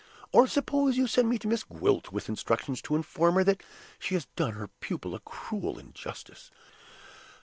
[0.31, 3.61] Or, suppose you send me to Miss Gwilt, with instructions to inform her that
[3.99, 6.49] she has done her pupil a cruel injustice?